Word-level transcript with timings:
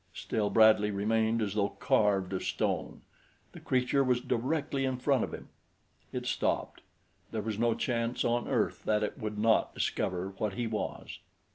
Still 0.15 0.49
Bradley 0.49 0.89
remained 0.89 1.43
as 1.43 1.53
though 1.53 1.69
carved 1.69 2.33
of 2.33 2.41
stone. 2.41 3.01
The 3.51 3.59
creature 3.59 4.03
was 4.03 4.19
directly 4.19 4.83
in 4.83 4.97
front 4.97 5.23
of 5.23 5.31
him. 5.31 5.49
It 6.11 6.25
stopped. 6.25 6.81
There 7.29 7.43
was 7.43 7.59
no 7.59 7.75
chance 7.75 8.25
on 8.25 8.47
earth 8.47 8.83
that 8.85 9.03
it 9.03 9.19
would 9.19 9.37
not 9.37 9.75
discover 9.75 10.29
what 10.37 10.55
he 10.55 10.65
was. 10.65 11.19